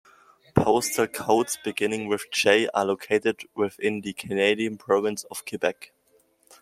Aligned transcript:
Postal 0.55 1.05
codes 1.05 1.59
beginning 1.63 2.07
with 2.07 2.25
J 2.31 2.67
are 2.69 2.85
located 2.85 3.43
within 3.53 4.01
the 4.01 4.13
Canadian 4.13 4.79
province 4.79 5.25
of 5.25 5.45
Quebec. 5.45 5.91